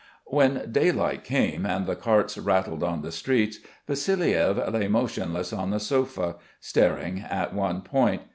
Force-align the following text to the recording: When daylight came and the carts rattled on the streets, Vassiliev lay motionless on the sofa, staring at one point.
When 0.25 0.71
daylight 0.71 1.23
came 1.23 1.63
and 1.63 1.85
the 1.85 1.95
carts 1.95 2.35
rattled 2.35 2.81
on 2.81 3.03
the 3.03 3.11
streets, 3.11 3.59
Vassiliev 3.87 4.57
lay 4.73 4.87
motionless 4.87 5.53
on 5.53 5.69
the 5.69 5.79
sofa, 5.79 6.37
staring 6.59 7.19
at 7.19 7.53
one 7.53 7.81
point. 7.83 8.23